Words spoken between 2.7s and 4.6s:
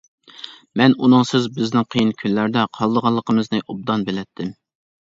قالىدىغانلىقىمىزنى ئوبدان بىلەتتىم.